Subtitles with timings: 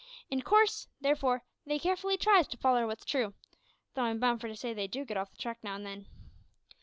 [0.31, 3.35] In coorse, therefore, they carefully tries to foller wots true
[3.93, 6.07] though I'm bound for to say they do git off the track now an' then.